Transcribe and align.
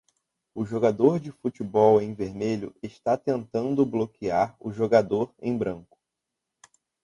O 0.55 0.65
jogador 0.65 1.19
de 1.19 1.31
futebol 1.31 2.01
em 2.01 2.11
vermelho 2.11 2.75
está 2.81 3.15
tentando 3.15 3.85
bloquear 3.85 4.57
o 4.59 4.71
jogador 4.71 5.31
em 5.39 5.55
branco. 5.55 5.95